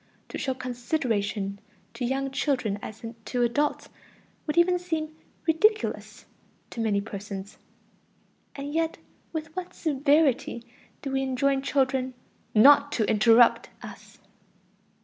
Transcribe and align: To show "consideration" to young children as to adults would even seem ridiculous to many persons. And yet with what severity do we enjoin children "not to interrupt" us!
To 0.29 0.39
show 0.39 0.55
"consideration" 0.55 1.59
to 1.93 2.03
young 2.03 2.31
children 2.31 2.79
as 2.81 3.03
to 3.25 3.43
adults 3.43 3.89
would 4.47 4.57
even 4.57 4.79
seem 4.79 5.15
ridiculous 5.45 6.25
to 6.71 6.81
many 6.81 6.99
persons. 7.01 7.59
And 8.55 8.73
yet 8.73 8.97
with 9.31 9.55
what 9.55 9.75
severity 9.75 10.63
do 11.03 11.11
we 11.11 11.21
enjoin 11.21 11.61
children 11.61 12.15
"not 12.55 12.91
to 12.93 13.07
interrupt" 13.07 13.69
us! 13.83 14.17